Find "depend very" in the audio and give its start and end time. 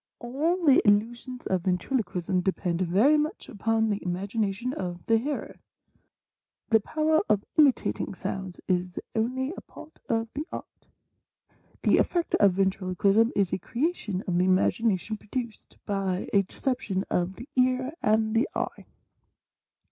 2.43-3.17